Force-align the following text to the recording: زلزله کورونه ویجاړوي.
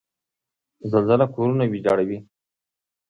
زلزله 0.91 1.25
کورونه 1.33 1.63
ویجاړوي. 1.67 2.17